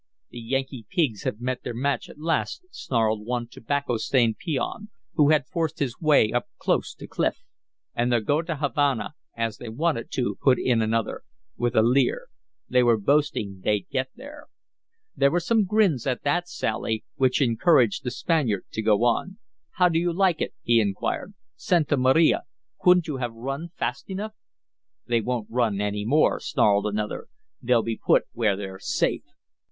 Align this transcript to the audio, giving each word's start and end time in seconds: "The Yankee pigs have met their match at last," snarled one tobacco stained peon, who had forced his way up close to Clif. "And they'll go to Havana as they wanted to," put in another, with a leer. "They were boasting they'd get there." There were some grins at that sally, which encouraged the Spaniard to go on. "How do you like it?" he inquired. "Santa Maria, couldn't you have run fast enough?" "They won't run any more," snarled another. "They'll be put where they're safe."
"The 0.31 0.39
Yankee 0.39 0.87
pigs 0.89 1.25
have 1.25 1.39
met 1.39 1.61
their 1.61 1.75
match 1.75 2.09
at 2.09 2.17
last," 2.17 2.63
snarled 2.71 3.23
one 3.23 3.47
tobacco 3.47 3.97
stained 3.97 4.39
peon, 4.39 4.89
who 5.13 5.29
had 5.29 5.45
forced 5.45 5.77
his 5.77 6.01
way 6.01 6.31
up 6.31 6.47
close 6.57 6.95
to 6.95 7.05
Clif. 7.05 7.43
"And 7.93 8.11
they'll 8.11 8.19
go 8.21 8.41
to 8.41 8.55
Havana 8.55 9.13
as 9.37 9.57
they 9.59 9.69
wanted 9.69 10.09
to," 10.13 10.39
put 10.41 10.57
in 10.57 10.81
another, 10.81 11.21
with 11.55 11.75
a 11.75 11.83
leer. 11.83 12.29
"They 12.67 12.81
were 12.81 12.97
boasting 12.97 13.61
they'd 13.63 13.87
get 13.91 14.09
there." 14.15 14.47
There 15.15 15.29
were 15.29 15.39
some 15.39 15.65
grins 15.65 16.07
at 16.07 16.23
that 16.23 16.49
sally, 16.49 17.05
which 17.17 17.39
encouraged 17.39 18.03
the 18.03 18.09
Spaniard 18.09 18.65
to 18.71 18.81
go 18.81 19.03
on. 19.03 19.37
"How 19.73 19.87
do 19.87 19.99
you 19.99 20.11
like 20.11 20.41
it?" 20.41 20.55
he 20.63 20.81
inquired. 20.81 21.35
"Santa 21.55 21.95
Maria, 21.95 22.41
couldn't 22.79 23.05
you 23.07 23.17
have 23.17 23.33
run 23.35 23.69
fast 23.77 24.09
enough?" 24.09 24.33
"They 25.05 25.21
won't 25.21 25.45
run 25.51 25.79
any 25.79 26.05
more," 26.05 26.39
snarled 26.39 26.87
another. 26.87 27.27
"They'll 27.61 27.83
be 27.83 28.01
put 28.03 28.23
where 28.33 28.55
they're 28.55 28.79
safe." 28.79 29.21